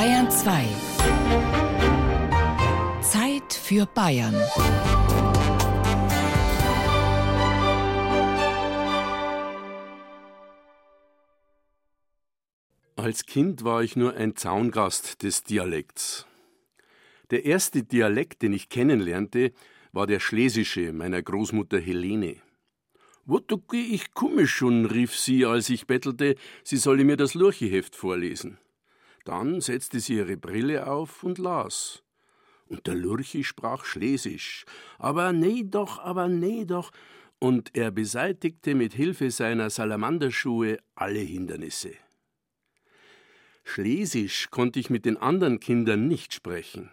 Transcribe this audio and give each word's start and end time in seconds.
Bayern 0.00 0.30
2. 0.30 0.66
Zeit 3.02 3.52
für 3.52 3.84
Bayern. 3.84 4.34
Als 12.96 13.26
Kind 13.26 13.62
war 13.62 13.82
ich 13.82 13.94
nur 13.94 14.14
ein 14.14 14.36
Zaungast 14.36 15.22
des 15.22 15.44
Dialekts. 15.44 16.24
Der 17.30 17.44
erste 17.44 17.82
Dialekt, 17.82 18.40
den 18.40 18.54
ich 18.54 18.70
kennenlernte, 18.70 19.52
war 19.92 20.06
der 20.06 20.20
Schlesische 20.20 20.94
meiner 20.94 21.20
Großmutter 21.20 21.78
Helene. 21.78 22.36
Wotuki, 23.26 23.92
ich 23.92 24.14
komme 24.14 24.46
schon, 24.46 24.86
rief 24.86 25.14
sie, 25.14 25.44
als 25.44 25.68
ich 25.68 25.86
bettelte, 25.86 26.36
sie 26.64 26.78
solle 26.78 27.04
mir 27.04 27.18
das 27.18 27.34
Lurcheheft 27.34 27.94
vorlesen. 27.94 28.56
Dann 29.24 29.60
setzte 29.60 30.00
sie 30.00 30.14
ihre 30.14 30.36
Brille 30.36 30.86
auf 30.86 31.22
und 31.22 31.38
las. 31.38 32.02
Und 32.66 32.86
der 32.86 32.94
Lurchi 32.94 33.44
sprach 33.44 33.84
Schlesisch. 33.84 34.64
Aber 34.98 35.32
nee 35.32 35.64
doch, 35.64 35.98
aber 35.98 36.28
nee 36.28 36.64
doch. 36.64 36.90
Und 37.38 37.76
er 37.76 37.90
beseitigte 37.90 38.74
mit 38.74 38.94
Hilfe 38.94 39.30
seiner 39.30 39.70
Salamanderschuhe 39.70 40.78
alle 40.94 41.20
Hindernisse. 41.20 41.92
Schlesisch 43.64 44.50
konnte 44.50 44.80
ich 44.80 44.90
mit 44.90 45.04
den 45.04 45.16
anderen 45.16 45.60
Kindern 45.60 46.06
nicht 46.08 46.34
sprechen. 46.34 46.90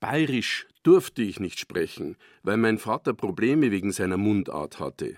Bayerisch 0.00 0.66
durfte 0.82 1.22
ich 1.22 1.40
nicht 1.40 1.58
sprechen, 1.58 2.16
weil 2.42 2.56
mein 2.58 2.78
Vater 2.78 3.14
Probleme 3.14 3.70
wegen 3.70 3.92
seiner 3.92 4.16
Mundart 4.16 4.78
hatte. 4.78 5.16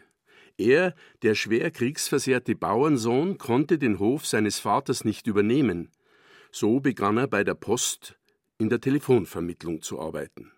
Er, 0.57 0.95
der 1.23 1.35
schwer 1.35 1.71
kriegsversehrte 1.71 2.57
Bauernsohn, 2.57 3.39
konnte 3.39 3.79
den 3.79 3.99
Hof 3.99 4.27
seines 4.27 4.59
Vaters 4.59 5.05
nicht 5.05 5.27
übernehmen. 5.27 5.91
So 6.51 6.81
begann 6.81 7.19
er 7.19 7.27
bei 7.27 7.45
der 7.45 7.55
Post 7.55 8.17
in 8.59 8.69
der 8.69 8.81
Telefonvermittlung 8.81 9.83
zu 9.83 10.01
arbeiten. 10.01 10.51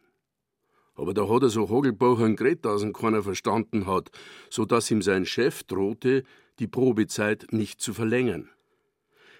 Aber 0.94 1.14
da 1.14 1.28
hat 1.28 1.42
er 1.42 1.48
so 1.48 1.68
Hogelbauchern 1.68 2.36
geredet, 2.36 2.64
dass 2.64 2.82
ihn 2.82 2.92
keiner 2.92 3.22
verstanden 3.22 3.86
hat, 3.86 4.10
so 4.50 4.64
dass 4.64 4.90
ihm 4.90 5.02
sein 5.02 5.24
Chef 5.24 5.62
drohte, 5.64 6.24
die 6.58 6.66
Probezeit 6.66 7.46
nicht 7.52 7.80
zu 7.80 7.94
verlängern. 7.94 8.50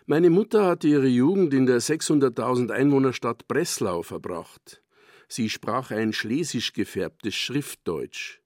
Meine 0.07 0.31
Mutter 0.31 0.67
hatte 0.67 0.89
ihre 0.89 1.07
Jugend 1.07 1.55
in 1.55 1.67
der 1.67 1.81
600.000 1.81 2.71
Einwohnerstadt 2.71 3.47
Breslau 3.47 4.03
verbracht. 4.03 4.83
Sie 5.29 5.49
sprach 5.49 5.91
ein 5.91 6.13
schlesisch 6.13 6.73
gefärbtes 6.73 7.35
Schriftdeutsch. 7.35 8.41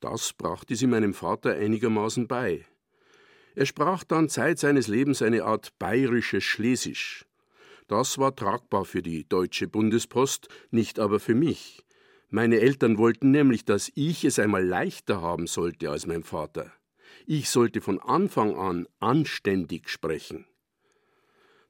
Das 0.00 0.32
brachte 0.32 0.76
sie 0.76 0.86
meinem 0.86 1.12
Vater 1.12 1.54
einigermaßen 1.54 2.28
bei. 2.28 2.64
Er 3.54 3.66
sprach 3.66 4.04
dann 4.04 4.28
Zeit 4.28 4.58
seines 4.58 4.88
Lebens 4.88 5.22
eine 5.22 5.44
Art 5.44 5.78
bayerisches 5.78 6.44
Schlesisch. 6.44 7.26
Das 7.94 8.18
war 8.18 8.34
tragbar 8.34 8.84
für 8.84 9.02
die 9.02 9.24
Deutsche 9.28 9.68
Bundespost, 9.68 10.48
nicht 10.72 10.98
aber 10.98 11.20
für 11.20 11.36
mich. 11.36 11.84
Meine 12.28 12.58
Eltern 12.58 12.98
wollten 12.98 13.30
nämlich, 13.30 13.64
dass 13.64 13.88
ich 13.94 14.24
es 14.24 14.40
einmal 14.40 14.66
leichter 14.66 15.22
haben 15.22 15.46
sollte 15.46 15.90
als 15.90 16.04
mein 16.04 16.24
Vater. 16.24 16.72
Ich 17.24 17.50
sollte 17.50 17.80
von 17.80 18.00
Anfang 18.00 18.56
an 18.56 18.88
anständig 18.98 19.88
sprechen. 19.88 20.44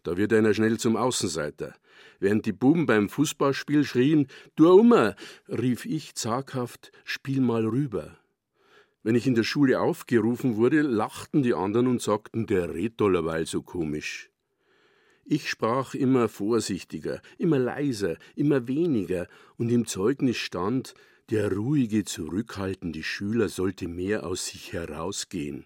Da 0.03 0.17
wird 0.17 0.33
einer 0.33 0.55
schnell 0.55 0.79
zum 0.79 0.97
Außenseiter. 0.97 1.75
Während 2.21 2.47
die 2.47 2.55
Buben 2.55 2.87
beim 2.87 3.11
Fußballspiel 3.11 3.85
schrien, 3.85 4.27
Du 4.57 4.73
Ummer, 4.73 5.17
rief 5.47 5.85
ich 5.85 6.15
zaghaft, 6.15 6.91
spiel 7.05 7.43
mal 7.43 7.67
rüber. 7.67 8.17
Wenn 9.03 9.15
ich 9.15 9.27
in 9.27 9.35
der 9.35 9.45
Schule 9.45 9.79
aufgerufen 9.79 10.57
wurde, 10.57 10.81
lachten 10.81 11.43
die 11.43 11.53
anderen 11.53 11.87
und 11.87 12.01
sagten, 12.01 12.47
der 12.47 12.73
redet 12.73 13.03
allerweil 13.03 13.45
so 13.45 13.61
komisch. 13.61 14.31
Ich 15.27 15.49
sprach 15.49 15.95
immer 15.95 16.29
vorsichtiger, 16.29 17.23
immer 17.39 17.59
leiser, 17.59 18.17
immer 18.37 18.69
weniger, 18.69 19.27
und 19.57 19.71
im 19.71 19.87
Zeugnis 19.87 20.37
stand, 20.37 20.95
der 21.31 21.51
ruhige, 21.51 22.05
zurückhaltende 22.05 23.03
Schüler 23.03 23.49
sollte 23.49 23.89
mehr 23.89 24.27
aus 24.27 24.47
sich 24.47 24.75
herausgehen. 24.75 25.65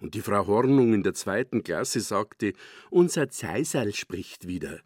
Und 0.00 0.14
die 0.14 0.20
Frau 0.20 0.48
Hornung 0.48 0.92
in 0.92 1.04
der 1.04 1.14
zweiten 1.14 1.62
Klasse 1.62 2.00
sagte, 2.00 2.52
unser 2.90 3.28
Zeiserl 3.28 3.94
spricht 3.94 4.48
wieder. 4.48 4.80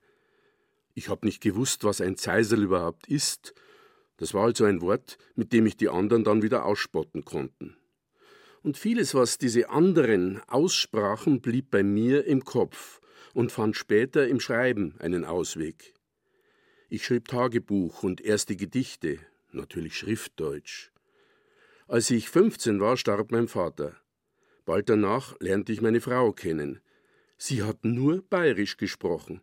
Ich 0.94 1.08
hab 1.08 1.24
nicht 1.24 1.40
gewusst, 1.40 1.84
was 1.84 2.02
ein 2.02 2.16
Zeiserl 2.16 2.64
überhaupt 2.64 3.06
ist. 3.06 3.54
Das 4.18 4.34
war 4.34 4.44
also 4.44 4.64
ein 4.64 4.82
Wort, 4.82 5.16
mit 5.34 5.54
dem 5.54 5.64
ich 5.64 5.78
die 5.78 5.88
anderen 5.88 6.24
dann 6.24 6.42
wieder 6.42 6.66
ausspotten 6.66 7.24
konnten. 7.24 7.76
Und 8.62 8.76
vieles, 8.76 9.14
was 9.14 9.38
diese 9.38 9.70
anderen 9.70 10.42
aussprachen, 10.46 11.40
blieb 11.40 11.70
bei 11.70 11.82
mir 11.82 12.26
im 12.26 12.44
Kopf 12.44 13.00
und 13.34 13.52
fand 13.52 13.76
später 13.76 14.26
im 14.28 14.40
Schreiben 14.40 14.94
einen 14.98 15.24
Ausweg. 15.24 15.94
Ich 16.88 17.04
schrieb 17.04 17.28
Tagebuch 17.28 18.02
und 18.02 18.20
erste 18.20 18.56
Gedichte, 18.56 19.18
natürlich 19.52 19.96
Schriftdeutsch. 19.96 20.90
Als 21.86 22.10
ich 22.10 22.28
15 22.28 22.80
war, 22.80 22.96
starb 22.96 23.30
mein 23.30 23.48
Vater. 23.48 23.96
Bald 24.64 24.88
danach 24.88 25.34
lernte 25.40 25.72
ich 25.72 25.80
meine 25.80 26.00
Frau 26.00 26.32
kennen. 26.32 26.80
Sie 27.38 27.62
hat 27.62 27.84
nur 27.84 28.22
bayerisch 28.28 28.76
gesprochen. 28.76 29.40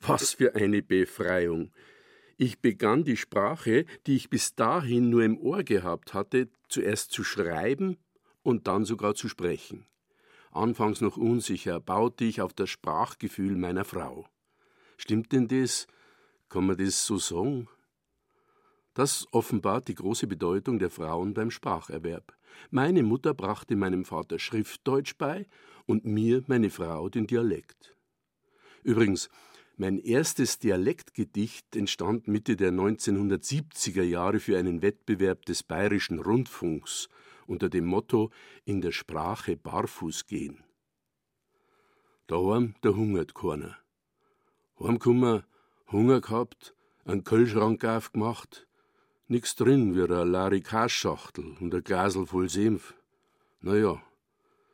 Was 0.00 0.34
für 0.34 0.54
eine 0.54 0.82
Befreiung. 0.82 1.72
Ich 2.36 2.60
begann 2.60 3.04
die 3.04 3.16
Sprache, 3.16 3.84
die 4.06 4.16
ich 4.16 4.30
bis 4.30 4.54
dahin 4.54 5.10
nur 5.10 5.24
im 5.24 5.38
Ohr 5.38 5.64
gehabt 5.64 6.14
hatte, 6.14 6.48
zuerst 6.68 7.10
zu 7.10 7.24
schreiben 7.24 7.96
und 8.42 8.66
dann 8.66 8.84
sogar 8.84 9.14
zu 9.14 9.28
sprechen. 9.28 9.86
Anfangs 10.50 11.00
noch 11.00 11.16
unsicher, 11.16 11.80
baute 11.80 12.24
ich 12.24 12.40
auf 12.40 12.52
das 12.52 12.70
Sprachgefühl 12.70 13.56
meiner 13.56 13.84
Frau. 13.84 14.26
Stimmt 14.96 15.32
denn 15.32 15.48
das? 15.48 15.86
Kann 16.48 16.66
man 16.66 16.76
das 16.76 17.04
so 17.04 17.18
sagen? 17.18 17.68
Das 18.94 19.26
offenbart 19.32 19.88
die 19.88 19.94
große 19.94 20.26
Bedeutung 20.26 20.78
der 20.78 20.90
Frauen 20.90 21.34
beim 21.34 21.50
Spracherwerb. 21.50 22.36
Meine 22.70 23.02
Mutter 23.02 23.34
brachte 23.34 23.76
meinem 23.76 24.04
Vater 24.04 24.38
Schriftdeutsch 24.38 25.14
bei 25.16 25.46
und 25.86 26.04
mir, 26.04 26.42
meine 26.46 26.70
Frau, 26.70 27.08
den 27.08 27.26
Dialekt. 27.26 27.94
Übrigens, 28.82 29.28
mein 29.76 29.98
erstes 29.98 30.58
Dialektgedicht 30.58 31.76
entstand 31.76 32.26
Mitte 32.26 32.56
der 32.56 32.72
1970er 32.72 34.02
Jahre 34.02 34.40
für 34.40 34.58
einen 34.58 34.82
Wettbewerb 34.82 35.44
des 35.44 35.62
Bayerischen 35.62 36.18
Rundfunks 36.18 37.08
unter 37.48 37.68
dem 37.68 37.86
Motto 37.86 38.30
In 38.64 38.80
der 38.80 38.92
Sprache 38.92 39.56
barfuß 39.56 40.26
gehen. 40.26 40.62
Daheim, 42.26 42.74
da 42.82 42.90
hungert 42.90 43.34
keiner. 43.34 43.76
Heimkummer, 44.78 45.44
Hunger 45.90 46.20
gehabt, 46.20 46.74
einen 47.04 47.24
Kühlschrank 47.24 47.84
aufgemacht, 47.84 48.66
nix 49.26 49.56
drin 49.56 49.94
wie 49.94 50.02
eine 50.02 50.24
Larikaschachtel 50.24 51.56
und 51.58 51.74
ein 51.74 51.82
Glasel 51.82 52.26
voll 52.26 52.50
Senf. 52.50 52.94
Naja, 53.60 54.02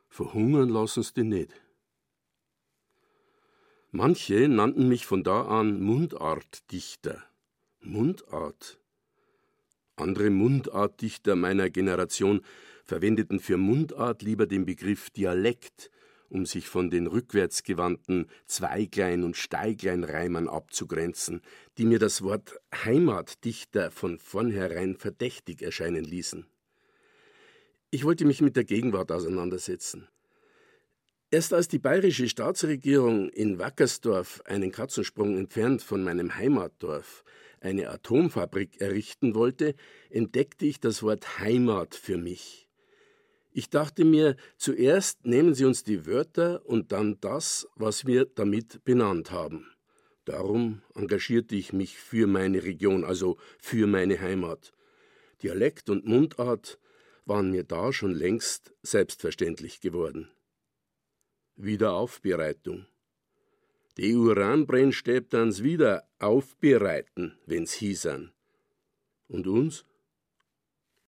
verhungern 0.09 0.69
lassen's 0.69 1.15
die 1.15 1.25
nicht. 1.25 1.53
Manche 3.93 4.49
nannten 4.49 4.89
mich 4.89 5.07
von 5.07 5.23
da 5.23 5.47
an 5.47 5.81
Mundartdichter. 5.81 7.23
Mundart? 7.81 8.81
Andere 9.97 10.31
Mundartdichter 10.31 11.37
meiner 11.37 11.71
Generation 11.71 12.41
verwendeten 12.85 13.39
für 13.39 13.57
Mundart 13.57 14.23
lieber 14.23 14.47
den 14.47 14.65
Begriff 14.65 15.11
Dialekt, 15.11 15.91
um 16.29 16.47
sich 16.47 16.69
von 16.69 16.91
den 16.91 17.07
rückwärtsgewandten 17.07 18.27
Zweiglein- 18.47 19.23
und 19.23 19.37
Steigleinreimern 19.37 20.49
abzugrenzen, 20.49 21.43
die 21.79 21.85
mir 21.85 22.01
das 22.01 22.23
Wort 22.23 22.59
Heimatdichter 22.85 23.91
von 23.93 24.19
vornherein 24.19 24.97
verdächtig 24.97 25.63
erscheinen 25.63 26.05
ließen. 26.05 26.47
Ich 27.91 28.05
wollte 28.05 28.25
mich 28.25 28.41
mit 28.41 28.57
der 28.57 28.65
Gegenwart 28.65 29.13
auseinandersetzen. 29.13 30.09
Erst 31.31 31.53
als 31.53 31.69
die 31.69 31.79
bayerische 31.79 32.29
Staatsregierung 32.29 33.29
in 33.29 33.59
Wackersdorf, 33.61 34.43
einen 34.47 34.73
Katzensprung 34.73 35.37
entfernt 35.37 35.83
von 35.83 36.03
meinem 36.03 36.35
Heimatdorf, 36.35 37.25
eine 37.65 37.91
Atomfabrik 37.91 38.81
errichten 38.81 39.35
wollte, 39.35 39.75
entdeckte 40.11 40.67
ich 40.67 40.81
das 40.81 41.03
Wort 41.03 41.39
Heimat 41.39 41.95
für 41.95 42.17
mich. 42.17 42.69
Ich 43.51 43.71
dachte 43.71 44.05
mir, 44.05 44.37
zuerst 44.57 45.27
nehmen 45.27 45.55
Sie 45.55 45.65
uns 45.65 45.85
die 45.85 46.07
Wörter 46.07 46.67
und 46.67 46.93
dann 46.93 47.19
das, 47.21 47.69
was 47.77 48.05
wir 48.05 48.27
damit 48.27 48.85
benannt 48.85 49.31
haben. 49.31 49.71
Darum 50.25 50.83
engagierte 50.95 51.55
ich 51.55 51.73
mich 51.73 51.99
für 51.99 52.27
meine 52.27 52.65
Region, 52.65 53.05
also 53.05 53.37
für 53.59 53.87
meine 53.87 54.21
Heimat. 54.21 54.73
Dialekt 55.43 55.91
und 55.91 56.07
Mundart 56.07 56.79
waren 57.27 57.51
mir 57.51 57.65
da 57.65 57.93
schon 57.93 58.13
längst 58.13 58.73
selbstverständlich 58.83 59.81
geworden. 59.81 60.31
Wiederaufbereitung. 61.57 62.87
Die 63.97 64.15
Uranbrennstäbtans 64.15 65.63
wieder 65.63 66.09
aufbereiten, 66.19 67.39
wenn's 67.47 67.75
hießan. 67.75 68.33
Und 69.29 69.47
uns? 69.47 69.85